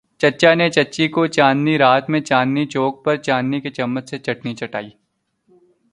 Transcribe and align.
چچا 0.21 0.53
نے 0.53 0.69
چچی 0.69 1.07
کو 1.07 1.27
چاندنی 1.27 1.77
رات 1.77 2.09
میں 2.09 2.21
چاندنی 2.21 2.65
چوک 2.65 3.05
پر 3.05 3.15
چاندی 3.17 3.59
کے 3.61 3.69
چمچ 3.69 4.09
سے 4.09 4.17
چٹنی 4.19 4.53
چٹائ۔ 4.55 4.87